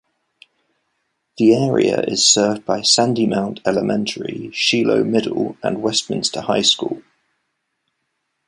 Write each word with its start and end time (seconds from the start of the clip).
The 1.37 1.53
area 1.53 2.01
is 2.01 2.25
served 2.25 2.65
by 2.65 2.79
Sandymount 2.79 3.59
Elementary, 3.67 4.49
Shiloh 4.51 5.03
Middle, 5.03 5.57
and 5.61 5.79
Westminster 5.83 6.41
High 6.41 6.63
School. 6.63 7.03